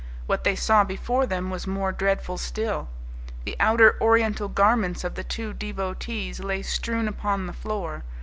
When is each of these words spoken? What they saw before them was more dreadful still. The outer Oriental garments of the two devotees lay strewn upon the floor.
What 0.25 0.43
they 0.43 0.55
saw 0.55 0.83
before 0.83 1.27
them 1.27 1.51
was 1.51 1.67
more 1.67 1.91
dreadful 1.91 2.39
still. 2.39 2.89
The 3.45 3.55
outer 3.59 3.97
Oriental 4.01 4.47
garments 4.47 5.03
of 5.03 5.13
the 5.13 5.23
two 5.23 5.53
devotees 5.53 6.39
lay 6.39 6.63
strewn 6.63 7.07
upon 7.07 7.45
the 7.45 7.53
floor. 7.53 8.03